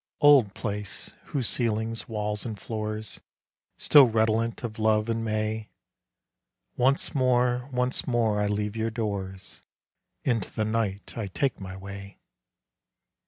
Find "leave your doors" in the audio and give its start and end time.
8.47-9.61